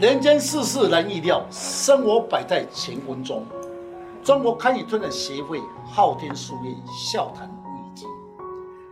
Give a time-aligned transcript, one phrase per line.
[0.00, 3.44] 人间世事难预料，生活百态乾坤中。
[4.24, 8.06] 中国堪舆推展协会昊天书院笑谈日记，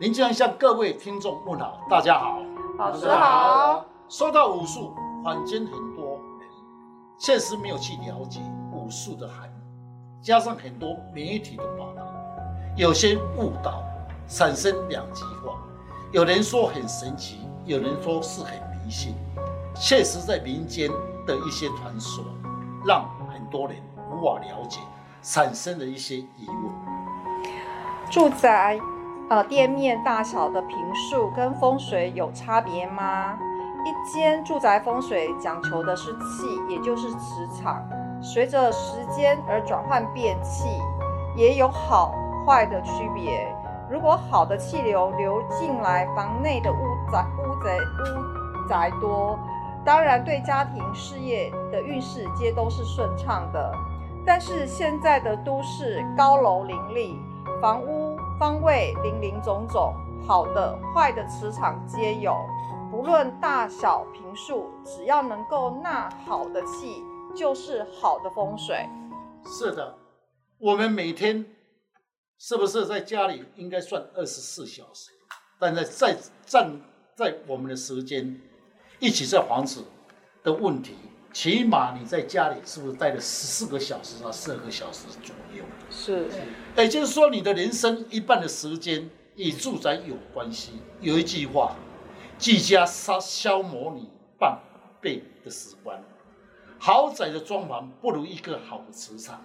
[0.00, 2.40] 林经常向各位听众问好，大家好，
[2.76, 3.86] 老师好。
[4.06, 4.92] 说到武术，
[5.24, 6.04] 坊间很多
[6.40, 6.48] 人
[7.18, 12.02] 确实没有去了解武术的含义，加上很多媒体的报道，
[12.76, 13.82] 有些误导，
[14.28, 15.58] 产生两极化。
[16.12, 19.14] 有人说很神奇，有人说是很迷信。
[19.80, 20.90] 确实，在民间
[21.24, 22.24] 的一些传说，
[22.84, 23.76] 让很多人
[24.10, 24.80] 无法了解，
[25.22, 26.72] 产生了一些疑问。
[28.10, 28.78] 住宅，
[29.30, 33.38] 呃，店面大小的平数跟风水有差别吗？
[33.84, 37.80] 一间住宅风水讲求的是气，也就是磁场，
[38.20, 40.68] 随着时间而转换变气，
[41.36, 42.12] 也有好
[42.44, 43.46] 坏的区别。
[43.88, 46.76] 如果好的气流流进来，房内的屋
[47.12, 49.38] 宅、屋宅、屋宅多。
[49.84, 53.72] 当然，对家庭事业的运势皆都是顺畅的。
[54.26, 57.18] 但是现在的都市高楼林立，
[57.62, 59.94] 房屋方位林林总总，
[60.26, 62.34] 好的坏的磁场皆有。
[62.90, 67.02] 不论大小平数，只要能够纳好的气，
[67.34, 68.86] 就是好的风水。
[69.46, 69.96] 是的，
[70.58, 71.46] 我们每天
[72.38, 75.12] 是不是在家里应该算二十四小时？
[75.58, 76.80] 但在在站
[77.16, 78.38] 在我们的时间。
[78.98, 79.84] 一起这房子
[80.42, 80.94] 的问题，
[81.32, 85.62] 起码你在家里是不是待了十四个小时到十二个小时左右？
[85.90, 86.28] 是，
[86.76, 90.80] 也就是说，你的人生一半的时间与住宅有关系。
[91.00, 91.76] 有一句话，
[92.38, 94.58] 居家消消磨你半
[95.00, 95.96] 辈的时光。
[96.80, 99.44] 豪宅的装潢不如一个好的磁场，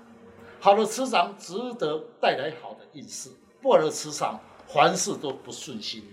[0.60, 3.30] 好的磁场值得带来好的运势，
[3.62, 6.04] 不好的磁场凡事都不顺心。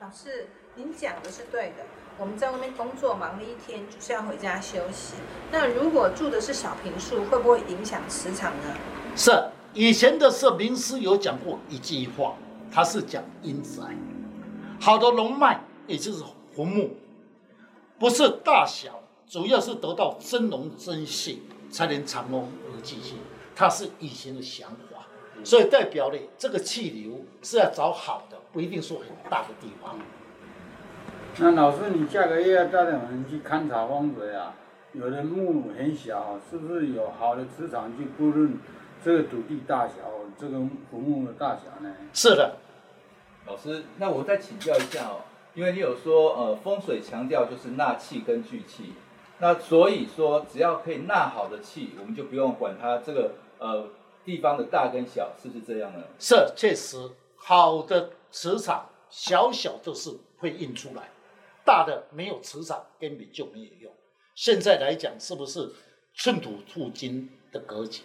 [0.00, 1.84] 老师，您讲的是对的。
[2.18, 5.16] 我们在外面工作忙了一天，就是要回家休息。
[5.52, 8.74] 那如果住的是小平数，会不会影响磁场呢？
[9.14, 9.30] 是，
[9.74, 12.34] 以前的时候名师有讲过一句话，
[12.72, 13.82] 他是讲阴宅，
[14.80, 16.90] 好的龙脉也就是红木，
[17.98, 21.36] 不是大小，主要是得到真龙真谢
[21.70, 23.16] 才能长龙而继续。
[23.54, 25.06] 他是以前的想法，
[25.44, 29.98] 所以代表了这个气流是要找好的，不一定说很大的地方。
[31.38, 34.54] 那老师，你下个月要带我们去勘察风水啊？
[34.94, 38.58] 有的墓很小，是不是有好的磁场去估论
[39.04, 39.94] 这个土地大小，
[40.38, 40.52] 这个
[40.90, 41.94] 坟墓的大小呢？
[42.14, 42.56] 是的，
[43.46, 45.20] 老师，那我再请教一下哦，
[45.52, 48.94] 因为你有说呃风水强调就是纳气跟聚气，
[49.38, 53.84] 那所以说只要可以纳好的气，我们就不用管它这个呃
[54.24, 56.02] 地方的大跟小，是不是这样呢？
[56.18, 56.96] 是，确实
[57.36, 61.10] 好的磁场小小都是会印出来。
[61.66, 63.92] 大的没有磁场，根本就没有用。
[64.36, 65.68] 现在来讲，是不是
[66.14, 68.02] 寸土寸金的格局？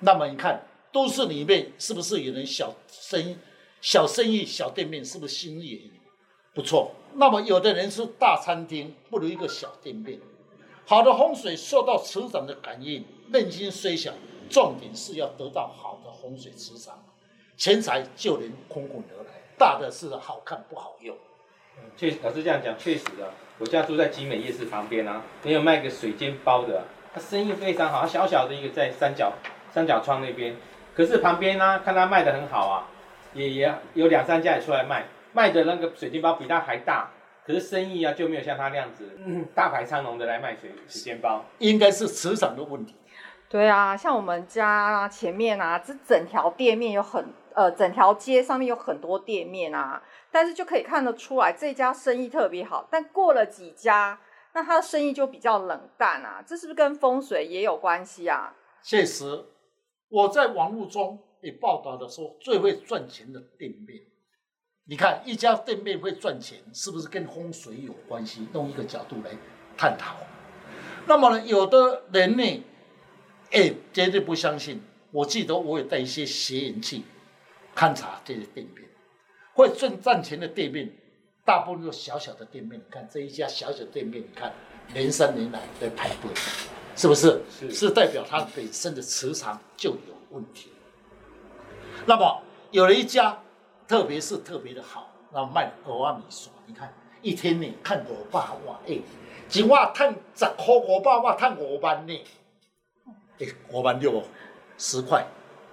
[0.00, 3.38] 那么你看，都市里面是不是有人小生意、
[3.80, 5.92] 小生意、小店面，是不是生意
[6.52, 6.90] 不错？
[7.14, 10.18] 那么有的人是大餐厅，不如一个小店面。
[10.84, 14.12] 好的风水受到磁场的感应，面积虽小，
[14.50, 17.04] 重点是要得到好的风水磁场，
[17.56, 19.30] 钱财就能空空而来。
[19.58, 21.16] 大的是好看不好用。
[21.96, 23.30] 确实，老师这样讲，确实的。
[23.58, 29.32] 我家住在集美夜市旁边啊，也有卖个水煎包的，他生意非常好，小小的一个在三角
[29.70, 30.54] 三角窗那边。
[30.94, 32.88] 可是旁边呢、啊，看他卖的很好啊，
[33.32, 37.10] 也也有两三家也出来卖，卖的那个水煎包比他还大，
[37.46, 41.46] 可是生意啊就没有像他那样子，嗯、大排长龙的来卖水水煎包。
[41.58, 42.94] 应该是磁场的问题。
[43.48, 47.26] 对啊，像我们家前面啊，这整条店面有很
[47.56, 50.02] 呃，整条街上面有很多店面啊。
[50.30, 52.86] 但是就可以看得出来，这家生意特别好。
[52.90, 54.20] 但过了几家，
[54.52, 56.44] 那他的生意就比较冷淡啊。
[56.46, 58.54] 这是不是跟风水也有关系啊？
[58.82, 59.46] 确实，
[60.10, 64.00] 我在网络中也报道的说，最会赚钱的店面，
[64.86, 68.46] 你看一家店面会赚钱，是不是跟风水有关系？
[68.52, 69.30] 用一个角度来
[69.78, 70.16] 探讨。
[71.06, 72.64] 那么呢，有的人呢，
[73.52, 74.82] 哎，绝对不相信。
[75.12, 77.00] 我记得我有带一些邪人去
[77.76, 78.88] 勘察这些店面。
[79.54, 80.90] 会赚赚钱的店面，
[81.44, 82.78] 大部分都小小的店面。
[82.78, 84.52] 你看这一家小小的店面，你看
[84.92, 86.30] 连三年来在排队，
[86.94, 87.40] 是不是？
[87.50, 90.70] 是，是代表它本身的磁场就有问题。
[92.04, 93.42] 那么有了一家，
[93.88, 98.98] 特别是特别的好，那卖欧巴米刷，你看一天呢看五百万，哎，
[99.52, 102.24] 一万赚十块，五百万赚五万呢，
[103.38, 104.22] 哎，五万六，
[104.76, 105.26] 十块，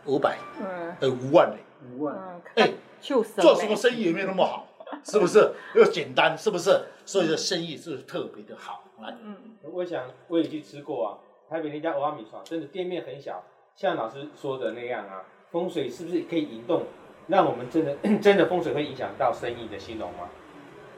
[0.05, 1.57] 五百，嗯，呃，五万呢，
[1.95, 2.71] 五万，哎。
[3.05, 3.21] 做
[3.53, 4.65] 什么生意也没有那么好，
[5.03, 5.51] 是不是？
[5.75, 6.85] 又简单，是不是？
[7.05, 8.81] 所以说生意是特别的好。
[9.01, 11.19] 来，嗯，我想我也去吃过啊，
[11.49, 13.43] 台北那家蚵仔面线，真的店面很小，
[13.75, 15.21] 像老师说的那样啊，
[15.51, 16.83] 风水是不是可以引动，
[17.27, 20.29] 让我们真的 真的风水会影响到生意的兴隆吗？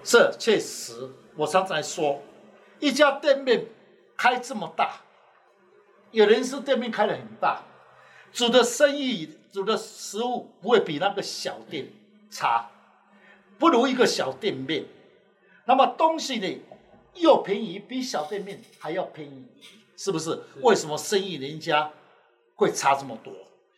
[0.04, 2.22] 是，确实，我常常说，
[2.80, 3.66] 一家店面
[4.16, 5.02] 开这么大，
[6.12, 7.64] 有人是店面开的很大，
[8.36, 11.88] 煮的生意、煮的食物不会比那个小店
[12.30, 12.70] 差，
[13.58, 14.84] 不如一个小店面。
[15.64, 16.60] 那么东西呢，
[17.14, 19.46] 又便宜，比小店面还要便宜，
[19.96, 20.32] 是不是？
[20.32, 21.90] 是为什么生意人家
[22.56, 23.34] 会差这么多？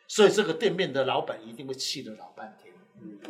[0.07, 2.73] 所以这个店面的老板一定会气得老半天。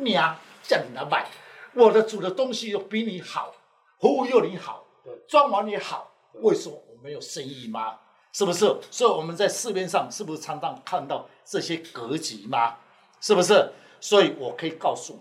[0.00, 1.28] 你啊，叫你来卖，
[1.74, 3.54] 我的煮的东西又比你好，
[4.00, 4.86] 服务又你好，
[5.28, 6.10] 装潢也好，
[6.40, 7.98] 为什么我没有生意吗？
[8.32, 8.58] 是不是？
[8.90, 12.76] 所以我们在市面上是不是常常看到这些格局吗？
[13.20, 13.72] 是不是？
[14.00, 15.18] 所以我可以告诉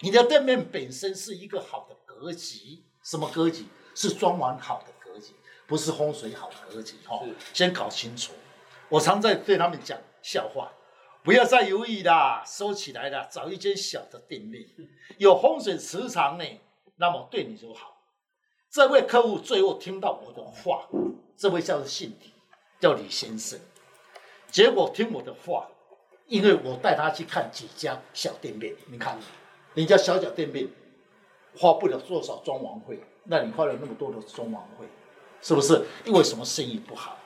[0.00, 3.66] 你，你的店面本身是一个好的格局，什么格局？
[3.94, 5.32] 是装潢好的格局，
[5.66, 6.96] 不是风水好的格局。
[7.06, 7.18] 哈，
[7.54, 8.34] 先搞清楚。
[8.90, 10.70] 我常在对他们讲笑话，
[11.22, 14.62] 不要再犹豫啦，收起来了，找一间小的店面，
[15.16, 16.44] 有风水磁场呢，
[16.96, 18.02] 那么对你就好。
[18.70, 20.86] 这位客户最后听到我的话。
[21.36, 22.32] 这位叫做姓李，
[22.80, 23.58] 叫李先生。
[24.50, 25.68] 结果听我的话，
[26.26, 29.18] 因为我带他去看几家小店面，你看，
[29.74, 30.66] 人家小小店面
[31.58, 34.86] 花不了多少装潢费，那你花了那么多的装潢费，
[35.42, 35.84] 是不是？
[36.06, 37.18] 因为什么生意不好？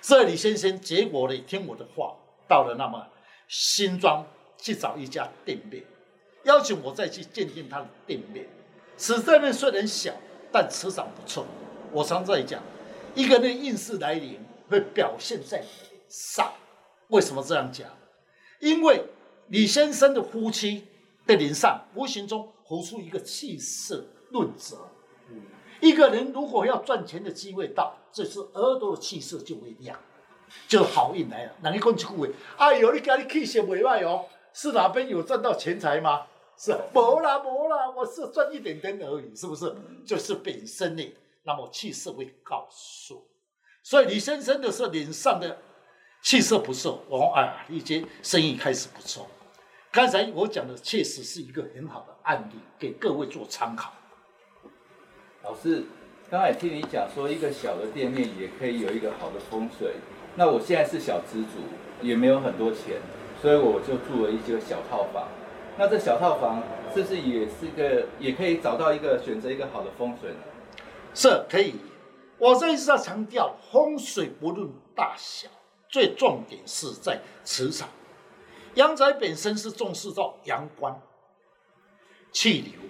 [0.00, 2.16] 这李先生结果呢，听我的话，
[2.48, 3.06] 到了那么
[3.46, 4.26] 新庄
[4.56, 5.84] 去找一家店面，
[6.44, 8.48] 邀请我再去鉴定他的店面。
[8.96, 10.14] 此店面虽然小，
[10.50, 11.44] 但磁场不错。
[11.92, 12.62] 我常在讲。
[13.20, 14.40] 一个人的运势来临，
[14.70, 15.68] 会表现在脸
[16.08, 16.50] 上。
[17.08, 17.86] 为什么这样讲？
[18.60, 19.04] 因为
[19.48, 20.86] 李先生的夫妻
[21.26, 24.88] 的脸上，无形中活出一个气色润泽。
[25.80, 29.98] 一个人如果要赚钱的机会到，这是额头的气色就会亮，
[30.66, 31.52] 就好运来了。
[31.60, 32.26] 哪一讲一句话？
[32.56, 34.24] 哎呦，你家里气色未坏哦，
[34.54, 36.22] 是哪边有赚到钱财吗？
[36.56, 39.74] 是，没啦没啦，我是赚一点点而已，是不是？
[40.06, 41.04] 就是本身呢。
[41.42, 43.26] 那么气色会告诉，
[43.82, 45.58] 所以李先生的是脸上的
[46.22, 49.26] 气色不错，我说哎，一些生意开始不错。
[49.90, 53.92] 刚才我讲的确实是一个很好的案例，给各位做参考。
[55.42, 55.84] 老师，
[56.30, 59.94] 刚才听你讲说，一个小的店面也可以有一个好的风水。
[60.36, 63.00] 那我现在是小资主，也没有很多钱，
[63.40, 65.26] 所以我就住了一些小套房。
[65.76, 66.62] 那这小套房
[66.94, 70.38] 是不是也是一个，也可以找到一个选择一个好的风水呢？
[71.12, 71.74] 是可以，
[72.38, 75.48] 我这一次要强调，风水不论大小，
[75.88, 77.88] 最重点是在磁场。
[78.74, 81.02] 阳宅本身是重视到阳光、
[82.30, 82.88] 气流，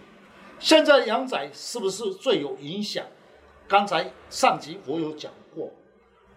[0.58, 3.04] 现在阳宅是不是最有影响？
[3.66, 5.72] 刚才上集我有讲过，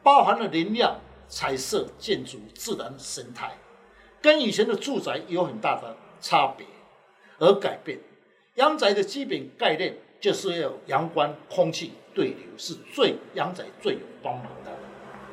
[0.01, 3.57] 包含了能量、彩色、建筑、自然生态，
[4.21, 6.65] 跟以前的住宅有很大的差别
[7.39, 8.00] 而改变。
[8.56, 9.97] 阳宅的基本概念。
[10.23, 14.71] 就是要阳光、空气对流，是最阳仔最有帮忙的。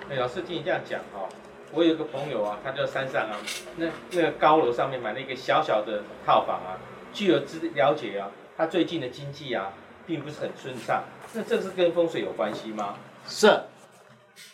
[0.09, 1.29] 哎，老师听你这样讲哈，
[1.71, 3.39] 我有个朋友啊，他在山上啊，
[3.77, 6.77] 那那个高楼上面买了一个小小的套房啊。
[7.13, 9.73] 据我知了解啊，他最近的经济啊，
[10.09, 11.05] 并不是很顺畅。
[11.35, 12.99] 那这是跟风水有关系吗？
[13.29, 13.63] 是。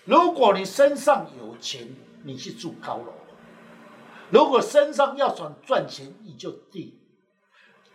[0.05, 1.89] 如果你身上有钱，
[2.25, 3.15] 你去住高楼；
[4.29, 7.01] 如果身上要想赚钱，你就低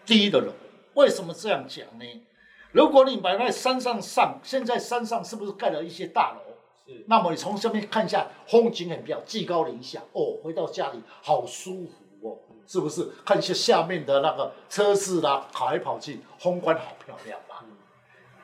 [0.07, 0.53] 低的楼。
[0.95, 2.05] 为什么这样讲呢？
[2.71, 6.39] 如果你买在山上上，现在山上是不是盖了一些大楼？
[6.85, 7.03] 是。
[7.07, 13.09] 那么你从上面看一下，风景很漂亮，居高临下，哦，回到家里好舒服哦，是不是？
[13.25, 17.59] 看一下下面的那个车子啦，跑来跑去，风光好漂亮啊？
[17.63, 17.77] 嗯。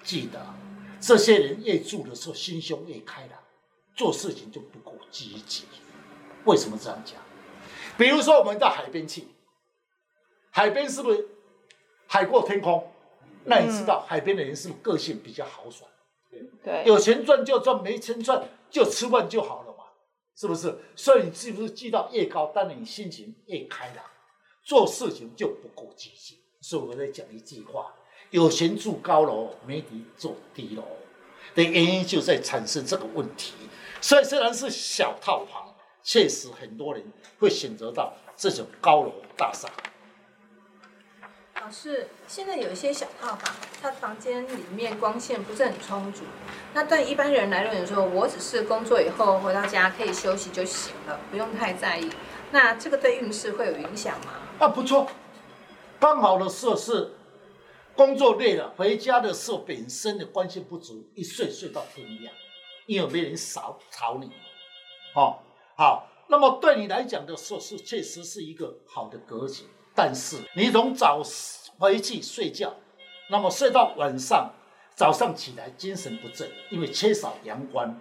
[0.04, 0.40] 记得，
[1.00, 3.40] 这些人越住的时候心胸越开朗，
[3.96, 5.64] 做事情就不够积极。
[6.44, 7.16] 为什么这样讲？
[7.98, 9.28] 比如说我们到海边去，
[10.52, 11.28] 海边是不是
[12.08, 12.92] 海阔天空？
[13.48, 15.89] 那你知道海边的人是不是个性比较豪爽？
[16.63, 19.86] 对，有钱赚就赚，没钱赚就吃饭就好了嘛，
[20.36, 20.77] 是不是？
[20.96, 24.06] 所以你是不是记到越高，当然你心情越开朗，
[24.63, 26.38] 做事情就不够积极。
[26.62, 27.96] 所以我在讲一句话：
[28.32, 30.84] 有钱住高楼，没底住低楼
[31.56, 33.54] 的原因就在产生这个问题。
[34.01, 35.74] 所以虽然是小套房，
[36.04, 37.04] 确实很多人
[37.39, 39.70] 会选择到这种高楼大厦。
[41.68, 46.24] 老师，现在有一些小套房，它房间里面光线不是很充足。
[46.74, 52.10] 那对一般人来论说，我只是工作以后回到家可以休息就行了，不用太在意。
[52.52, 54.36] 那这个对运势会有影响吗？
[54.60, 55.08] 啊，不错，
[56.00, 57.12] 刚好的设施，
[57.98, 62.34] 工作累了，回家的时候本身的光线不足，一睡睡到天亮，
[62.86, 64.32] 因为没人吵吵你。
[65.16, 65.40] 哦，
[65.76, 69.66] 好，那么对你来讲的时候是确实是一个好的格局，
[69.98, 71.24] 但是你从早
[71.80, 72.72] 回去睡觉，
[73.32, 74.54] 那么睡到晚上，
[74.94, 78.00] 早上起来精神不振，因为缺少阳光。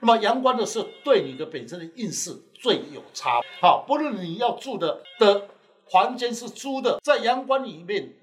[0.00, 3.42] 那么阳光的时候，对你的本身的运势最有差。
[3.60, 5.46] 好，不论你要住的的
[5.90, 8.14] 房间是租的，在阳光里面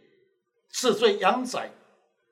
[0.72, 1.70] 是最阳宅，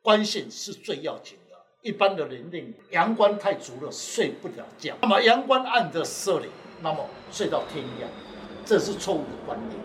[0.01, 1.55] 光线是最要紧的。
[1.83, 4.95] 一般的年龄阳光太足了，睡不了觉。
[5.03, 6.47] 那么阳光暗的时候里，
[6.81, 8.09] 那么睡到天亮，
[8.65, 9.79] 这是错误的观念。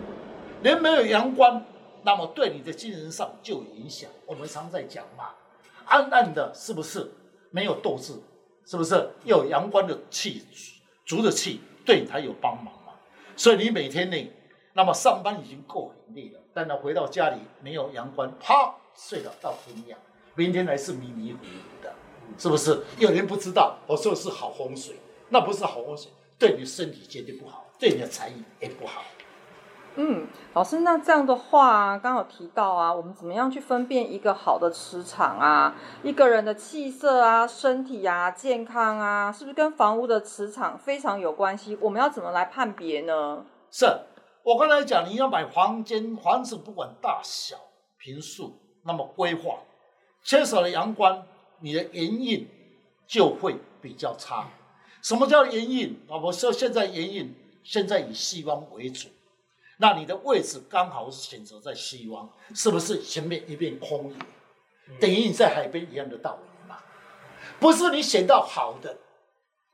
[0.62, 1.62] 人没有阳光，
[2.02, 4.10] 那么对你的精神上就有影响。
[4.24, 5.30] 我们常在讲嘛，
[5.84, 7.10] 暗暗的，是不是
[7.50, 8.14] 没有斗志？
[8.64, 8.94] 是不是
[9.24, 10.42] 要有阳光的气
[11.04, 12.92] 足的气对你才有帮忙嘛？
[13.36, 14.16] 所以你每天呢，
[14.72, 19.96] 那么上班已经够很累了，但呢回到家里没有阳光，啪睡了到天亮，
[20.34, 21.94] 明天还是迷迷糊糊的，
[22.36, 22.82] 是不是？
[22.98, 24.96] 有人不知道我说的是好风水，
[25.28, 29.04] 那不是好风水，对你身体绝对不好，对你的财运也不好。
[29.98, 35.74] 嗯，老师，那这样的话，刚刚有提到啊，我们怎么样去分辨一个好的磁场啊？
[36.02, 41.78] 一个人的气色啊、身体啊、健康啊，是不是跟房屋的磁场非常有关系？
[41.80, 43.46] 我们要怎么来判别呢？
[43.70, 43.86] 是
[44.42, 47.56] 我刚才讲，你要买房间，房子不管大小、
[47.98, 48.52] 平数，
[48.84, 49.54] 那么规划
[50.22, 51.22] 缺少了阳光，
[51.60, 52.46] 你的眼影
[53.08, 54.46] 就会比较差。
[55.02, 56.20] 什么叫眼影啊？
[56.22, 57.34] 我说现在眼影
[57.64, 59.08] 现在以西方为主。
[59.78, 64.16] 那你的位置刚好是选择在西方，是不是前面一片空野，
[64.98, 66.78] 等于你在海边一样的道理嘛？
[67.60, 68.96] 不是你选到好的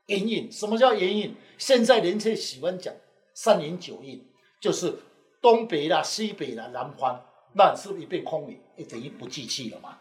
[0.07, 1.35] 元运，什么叫元运？
[1.57, 2.93] 现在人才喜欢讲
[3.33, 4.27] 三年九印，
[4.59, 4.93] 就是
[5.41, 8.59] 东北啦、西北啦、南方，那是不是一片空野？
[8.75, 9.97] 也等于不聚气了嘛？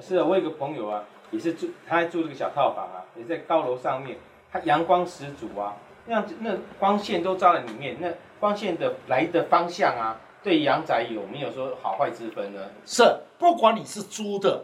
[0.00, 4.18] 是啊，我有个朋友啊，也是住，他还住这个小套房啊，也在高楼上面，
[4.50, 8.12] 他阳光十足啊，那那光线都照在里面，那。
[8.38, 12.68] 光线的来的方向啊，对阳宅有没有说好坏之分呢？
[12.84, 13.02] 是，
[13.38, 14.62] 不管你是租的，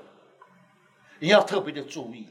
[1.21, 2.29] 你要特别的注意。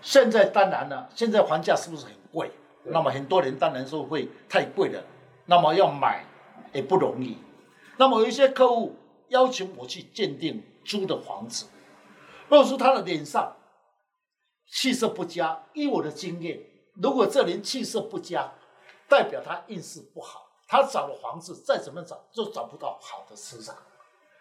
[0.00, 2.48] 现在当然了，现在房价是不是很贵？
[2.84, 5.02] 那么很多人当然说会太贵了，
[5.46, 6.24] 那么要买
[6.72, 7.36] 也不容易。
[7.96, 8.94] 那么有一些客户
[9.30, 11.66] 要求我去鉴定租的房子，
[12.48, 13.56] 如果说他的脸上
[14.70, 16.60] 气色不佳，依我的经验，
[16.94, 18.52] 如果这人气色不佳，
[19.08, 23.76] 代表他运势不好，他找的房子再怎么找都找不到好的磁场。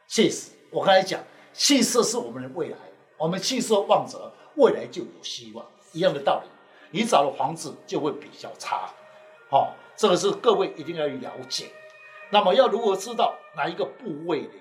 [0.07, 2.77] 确实，我刚才讲，气色是我们的未来，
[3.17, 5.65] 我们气色旺者，未来就有希望。
[5.91, 6.49] 一样的道理，
[6.91, 8.89] 你找的房子就会比较差。
[9.49, 11.71] 好、哦，这个是各位一定要了解。
[12.31, 14.53] 那么要如何知道哪一个部位呢？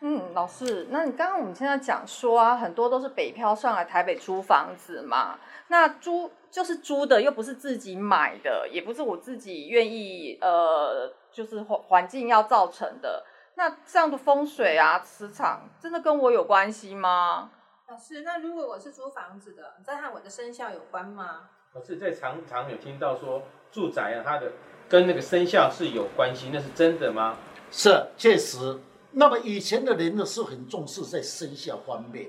[0.00, 5.38] 嗯，老师，那你刚刚我们现在讲说啊，很多都是北漂上来台北租房子嘛，
[5.68, 6.30] 那租。
[6.54, 13.24] 就是租的，又不是自己买的，也不是我自己愿意，呃，就是环环境要造成的。
[13.56, 17.50] 那这样的风水啊，磁场真的跟我有关系吗？
[17.88, 21.40] 老师，那如果我是租房子的，在和我的生肖有关吗？
[21.72, 24.52] 老师在常常有听到说住宅啊，它的
[24.88, 27.36] 跟那个生肖是有关系，那是真的吗？
[27.72, 28.78] 是，确实。
[29.14, 32.28] 那么以前的人呢，是很重视在生肖方面，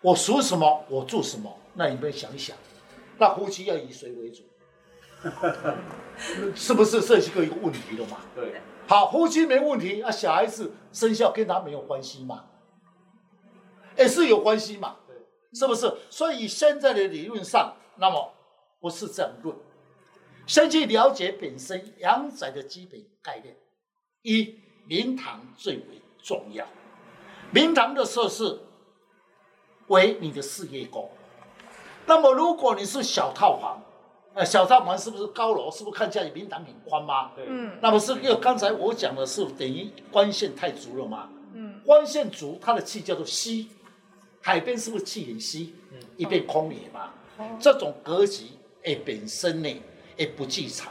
[0.00, 1.56] 我属什么，我做什么。
[1.74, 2.56] 那你们想一想。
[3.18, 4.42] 那夫妻要以谁为主？
[6.54, 8.20] 是不是这是个一个问题了嘛？
[8.34, 8.60] 对。
[8.86, 12.44] 好，夫妻没问题，啊，小孩子生肖跟他没有关系嘛？
[13.96, 14.96] 也是有关系嘛？
[15.06, 15.16] 对，
[15.58, 15.90] 是不是？
[16.10, 18.34] 所以现在的理论上，那么
[18.80, 19.56] 不是这样论。
[20.46, 23.56] 先去了解本身阳宅的基本概念。
[24.22, 26.66] 一，明堂最为重要。
[27.52, 28.58] 明堂的设置
[29.88, 31.08] 为你的事业宫。
[32.06, 33.82] 那么，如果你是小套房，
[34.32, 35.70] 呃，小套房是不是高楼？
[35.70, 37.30] 是不是看起来明堂很宽吗？
[37.36, 37.44] 对。
[37.46, 37.78] 嗯。
[37.80, 41.28] 那么是因为刚才我讲的是等于光线太足了吗？
[41.52, 41.80] 嗯。
[41.84, 43.68] 光线足，它的气叫做吸。
[44.40, 45.74] 海边是不是气很稀？
[45.92, 45.98] 嗯。
[46.16, 47.10] 一片空野嘛。
[47.38, 47.56] 哦。
[47.60, 48.46] 这种格局，
[48.84, 49.82] 哎，本身呢，
[50.16, 50.90] 也不聚财。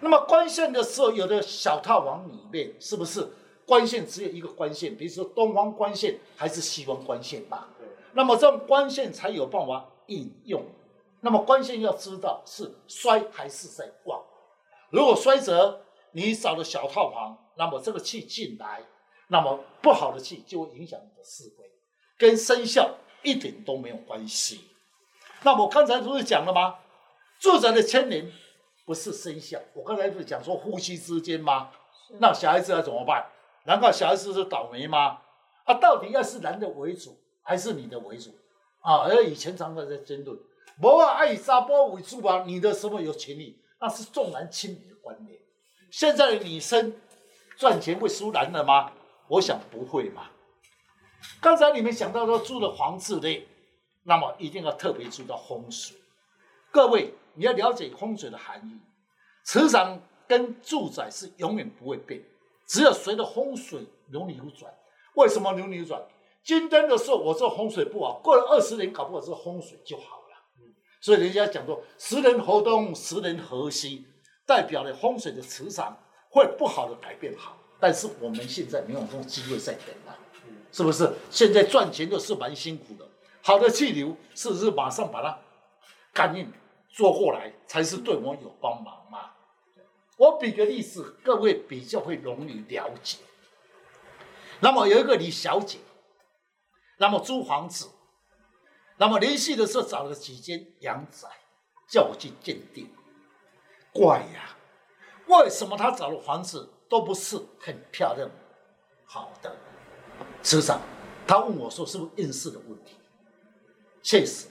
[0.00, 3.26] 那么光线的时候，有的小套房里面是不是
[3.66, 4.96] 光线只有一个光线？
[4.96, 7.68] 比如说东方光线还是西方光线吧？
[8.14, 9.90] 那么这种光线才有办法。
[10.08, 10.64] 应用，
[11.20, 14.22] 那么关键要知道是衰还是在旺。
[14.90, 15.80] 如果衰则，
[16.12, 18.84] 你找了小套房，那么这个气进来，
[19.26, 21.68] 那么不好的气就会影响你的思维，
[22.16, 22.88] 跟生肖
[23.24, 24.60] 一点都没有关系。
[25.42, 26.76] 那我刚才不是讲了吗？
[27.40, 28.30] 住宅的牵连
[28.84, 31.72] 不是生肖，我刚才不是讲说夫妻之间吗？
[32.20, 33.26] 那小孩子要怎么办？
[33.66, 35.18] 难道小孩子是倒霉吗？
[35.64, 38.30] 啊，到底要是男的为主，还是女的为主？
[38.80, 40.38] 啊，而以前常常在争论，
[40.80, 42.44] 不啊，爱以沙波为主啊？
[42.46, 43.60] 女的什么有权利？
[43.80, 45.38] 那是重男轻女的观念。
[45.90, 46.94] 现在的女生
[47.56, 48.92] 赚钱会输男的吗？
[49.28, 50.28] 我想不会嘛。
[51.40, 53.46] 刚才你们讲到说住的房子的，
[54.04, 55.96] 那么一定要特别注意到风水。
[56.70, 58.78] 各位，你要了解风水的含义。
[59.42, 62.22] 磁场跟住宅是永远不会变，
[62.66, 64.72] 只有随着风水流流转。
[65.14, 66.02] 为什么流流转？
[66.42, 70.36] 今天的时候，我这风水不好，过了二十年，搞不好这风水就好了。
[71.00, 74.06] 所以人家讲说，十年河东，十年河西，
[74.44, 75.96] 代表了风水的磁场
[76.28, 77.56] 会不好的改变好。
[77.78, 80.16] 但是我们现在没有这种机会再等了，
[80.72, 81.12] 是不是？
[81.30, 83.06] 现在赚钱的是蛮辛苦的，
[83.42, 85.38] 好的气流是不是马上把它
[86.12, 86.50] 感应
[86.88, 89.32] 做过来，才是对我有帮忙嘛？
[90.16, 93.18] 我比个例子，各位比较会容易了解。
[94.60, 95.78] 那么有一个李小姐，
[96.98, 97.90] 那么租房子，
[98.96, 101.28] 那么联系的时候找了几间阳宅，
[101.88, 102.90] 叫我去鉴定。
[103.92, 104.56] 怪呀，
[105.26, 108.30] 为什么她找的房子都不是很漂亮、
[109.04, 109.54] 好的
[110.42, 110.80] 磁场？
[111.26, 112.96] 她问我说：“是不是运势的问题？”
[114.02, 114.46] 确实，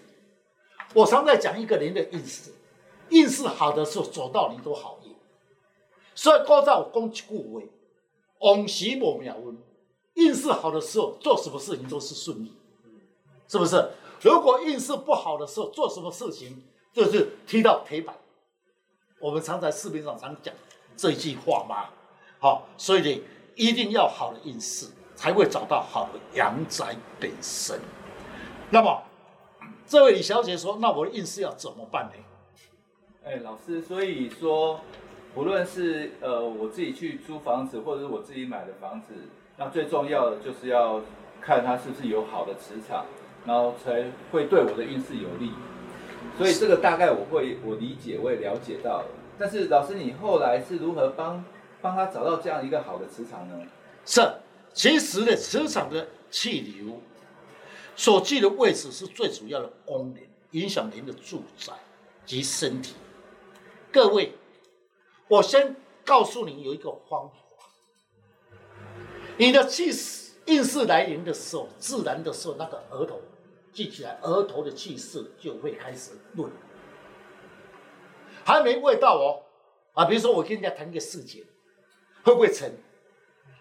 [0.94, 2.54] 我常在讲一个人的运势，
[3.10, 5.00] 运势好的时候走到你都好。
[6.16, 7.62] 所以高照我讲一句话，
[8.40, 9.58] 往时无命运。
[10.16, 12.54] 运势好的时候，做什么事情都是顺利，
[13.48, 13.92] 是不是？
[14.22, 18.16] 如果运势不好的时候，做什么事情就是踢到铁板。
[19.20, 20.56] 我们常在视频上常讲
[20.96, 21.90] 这句话嘛，
[22.40, 23.24] 好，所以呢，
[23.56, 27.78] 一定要好的运势，才会找到好的阳宅本身。
[28.70, 29.04] 那么，
[29.86, 32.14] 这位李小姐说：“那我的运势要怎么办呢？”
[33.26, 34.80] 哎，老师，所以说，
[35.36, 39.14] 不论是呃我自己去租房子，或者是我自己买的房子。
[39.58, 41.02] 那最重要的就是要
[41.42, 43.06] 看它是不是有好的磁场，
[43.46, 45.52] 然后才会对我的运势有利。
[46.38, 49.08] 所以这个大概我会我理解，我也了解到了。
[49.38, 51.44] 但是老师，你后来是如何帮
[51.82, 53.62] 帮他找到这样一个好的磁场呢？
[54.06, 54.22] 是，
[54.74, 57.02] 其实的磁场的气流
[57.96, 61.74] 所居的位置是最主要的功能，影响您的住宅
[62.26, 62.96] 及身体。
[63.92, 64.34] 各位，
[65.28, 67.36] 我先告诉你有一个方法。
[69.38, 73.20] 你的气势运势来临的时候，自然的时候，那个额头
[73.74, 76.52] 记起来，额头的气势就会开始论。
[78.46, 79.44] 还没味道哦，
[79.94, 81.44] 啊，比如说我跟人家谈个事情，
[82.24, 82.72] 会不会成？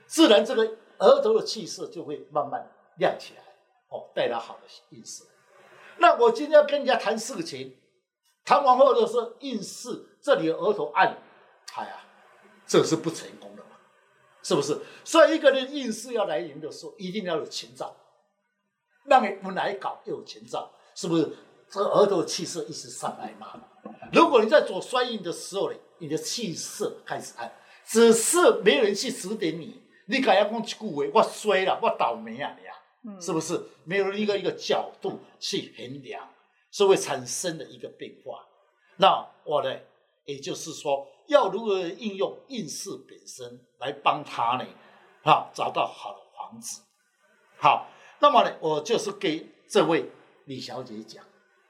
[0.07, 3.43] 自然这个额头的气势就会慢慢亮起来，
[3.89, 5.25] 哦，带来好的运势。
[5.97, 7.75] 那我今天要跟人家谈事情，
[8.45, 11.17] 谈完后的时候，运势这里的额头暗，
[11.77, 12.01] 哎呀，
[12.67, 13.71] 这是不成功的嘛。
[14.43, 14.79] 是不是？
[15.05, 17.97] 所以一个人运势要来临的时候，一定要有前兆，
[19.05, 21.27] 让你们来搞又有前兆，是不是？
[21.71, 23.59] 这个额头的气色一直上来嘛。
[24.13, 27.51] 如果你在做衰运的时候呢，你的气色开始暗，
[27.87, 33.59] 只是没有人去指点你，你敢要讲一句话，我衰了，我倒霉啊，你啊，是不是？
[33.85, 36.29] 没有一个一个角度去衡量，
[36.71, 38.45] 所以会产生的一个变化。
[38.99, 39.75] 那我呢，
[40.27, 41.09] 也就是说。
[41.27, 44.67] 要如何应用运势本身来帮他呢？
[45.23, 46.83] 啊，找到好的房子。
[47.57, 47.89] 好，
[48.21, 50.11] 那么呢，我就是给这位
[50.45, 51.25] 李小姐讲，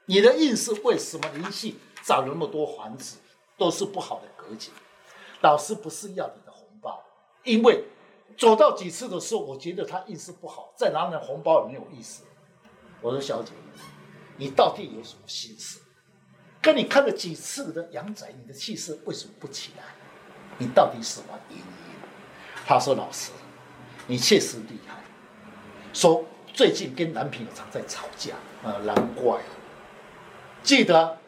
[0.05, 3.17] 你的运势为什么连续找那么多房子
[3.57, 4.71] 都是不好的格局？
[5.41, 7.01] 老师不是要你的红包，
[7.43, 7.85] 因为
[8.37, 12.25] 走到几次的时候，我觉得他运势不好，再拿点红包也没有意思。
[13.01, 13.53] 我说小姐，
[14.37, 15.81] 你到底有什么心思？
[16.65, 19.83] 跟你看了几次的阳宅，你的气势为什么不起来？
[20.57, 21.63] 你到底什么原因？
[22.65, 23.31] 他说：“老师，
[24.07, 24.95] 你确实厉害。
[25.93, 29.39] 说最近跟男朋友常在吵架，啊，难怪。
[30.63, 31.19] 记得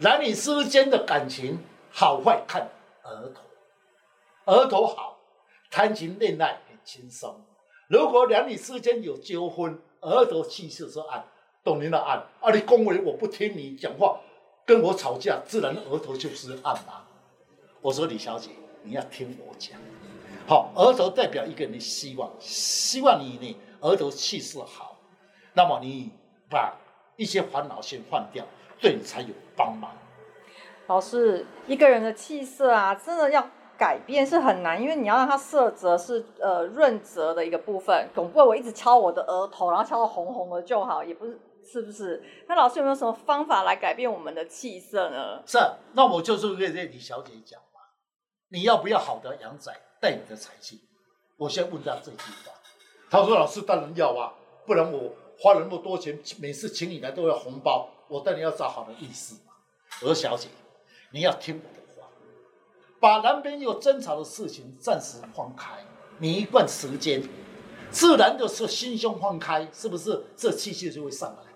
[0.00, 1.60] 男女之间的感情
[1.92, 2.68] 好坏看
[3.04, 3.42] 额头，
[4.46, 5.20] 额头好，
[5.70, 7.40] 谈情恋爱很轻松。
[7.86, 11.24] 如果男女之间有纠纷，额头气势是暗，
[11.62, 12.18] 懂您的暗。
[12.40, 14.18] 啊，你恭维我不听你讲话。”
[14.64, 17.02] 跟我吵架，自然额头就是暗嘛。
[17.80, 18.50] 我说李小姐，
[18.82, 19.78] 你要听我讲。
[20.46, 24.98] 好，额头代表一个人的希望，希望你呢额头气色好，
[25.54, 26.10] 那么你
[26.48, 26.76] 把
[27.16, 28.44] 一些烦恼先换掉，
[28.80, 29.90] 对你才有帮忙。
[30.86, 33.48] 老师，一个人的气色啊，真的要
[33.78, 41.38] 改变是很难，因为你要让它色泽是呃润泽的一个部分，总不会我一直敲我的额头，然后敲到红红的就好，也不是。
[41.64, 42.22] 是不是？
[42.48, 45.42] 那老师有没有什么方法来改变我们的气色呢？
[45.46, 45.58] 是，
[45.92, 47.80] 那我就是跟李小姐讲嘛，
[48.48, 50.80] 你要不要好的阳仔带你的财气？
[51.36, 52.52] 我先问他这句话，
[53.10, 54.32] 他说：“老师当然要啊，
[54.66, 59.52] 不然我花了那么多钱，每次请你来都要红包，我当然要找好的意思嘛。”
[60.02, 60.48] 我说：“小姐，
[61.12, 62.08] 你要听我的话，
[63.00, 65.84] 把南边有争吵的事情暂时放开，
[66.18, 67.22] 你一段时间，
[67.90, 70.24] 自然就是心胸放开，是不是？
[70.36, 71.51] 这气势就会上来。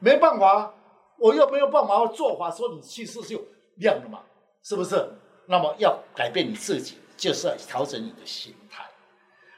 [0.00, 0.74] 没办法，
[1.16, 3.40] 我又没有办法做法说你气势就
[3.76, 4.22] 亮了嘛，
[4.62, 5.12] 是不是？
[5.46, 8.82] 那么要改变你自己。”就是要调整你的心态。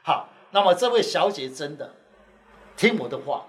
[0.03, 1.89] 好，那么这位小姐真的
[2.75, 3.45] 听我的话，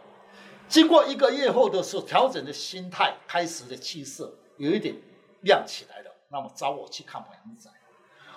[0.69, 4.95] 经过一个月后的时候，调整的心态，开始的气色有一点
[5.41, 6.13] 亮起来了。
[6.29, 7.69] 那么找我去看阳宅。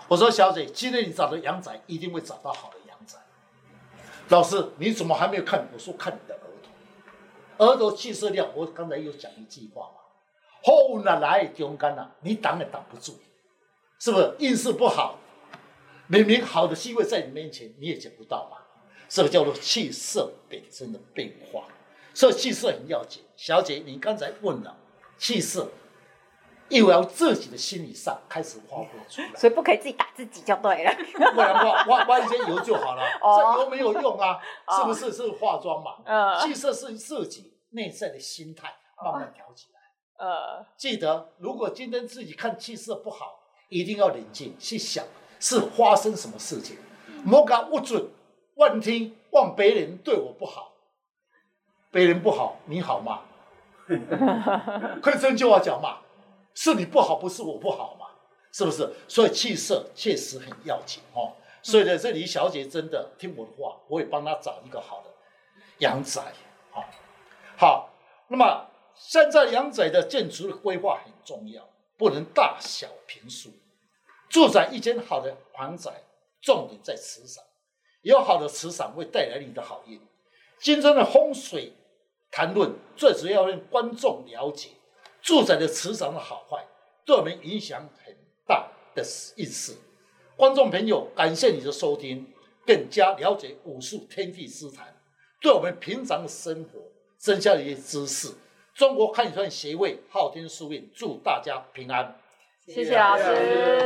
[0.07, 3.19] 我说小姐，今天你找的阳宅一定会找到好的阳宅。
[4.29, 5.69] 老师，你怎么还没有看？
[5.71, 6.35] 我说看你的
[7.57, 8.49] 额头，气色亮。
[8.55, 9.99] 我刚才有讲一句话嘛，
[10.63, 13.13] 后运哪来中干呐，你挡也挡不住，
[13.99, 15.19] 是不是运势不好？
[16.07, 18.57] 明明好的机会在你面前，你也捡不到嘛？
[19.09, 21.67] 这个叫做气色本身的变化，
[22.13, 23.23] 所以气色很要紧。
[23.35, 24.77] 小姐，你刚才问了
[25.17, 25.69] 气色，
[26.69, 30.91] 又要自己的心理上开始发挥出来，所以不可以自己打自己就对了。
[31.33, 34.39] 不然话挖挖一些油就好了， 这油没有用啊，
[34.77, 35.11] 是不是？
[35.11, 35.97] 是化妆嘛？
[36.05, 40.25] 嗯，气色是自己内在的心态慢慢调起来。
[40.25, 45.03] 呃，记得如果今天自己看气色不好，一定要冷静去想。
[45.39, 46.77] 是发生什么事情？
[47.23, 48.09] 莫敢误准
[48.55, 50.73] 妄听，望别人对我不好，
[51.91, 53.21] 别人不好，你好吗？
[54.99, 55.99] 可以这句话讲嘛？
[56.57, 58.07] 是你不好，不是我不好嘛？
[58.51, 58.91] 是不是？
[59.07, 61.31] 所以气色确实很要紧哦。
[61.61, 65.09] 所以在这里，小姐真的听我的话，我也帮她找一个好的
[65.77, 66.33] 阳宅。
[66.71, 66.83] 好，
[67.55, 67.89] 好。
[68.29, 68.65] 那么
[68.95, 73.51] 现在阳宅的建筑的规划很重要，不能大小平数。
[74.27, 75.91] 住宅一间好的房宅，
[76.41, 77.43] 重点在磁场，
[78.01, 80.01] 有好的磁场会带来你的好运。
[80.59, 81.73] 今天的风水
[82.31, 84.71] 谈论，最主要让观众了解
[85.27, 86.65] 住宅的磁场的好坏，
[87.05, 88.15] 对我们影响很
[88.47, 89.03] 大的
[89.35, 89.75] 意思。
[90.37, 92.25] 观众朋友，感谢你的收听，
[92.65, 94.95] 更加了解武术天地之谈，
[95.41, 96.79] 对我们平常的生活
[97.17, 98.33] 增加了一些知识。
[98.73, 102.15] 中国汉语协会昊天书院祝大家平安，
[102.65, 103.77] 谢谢老师。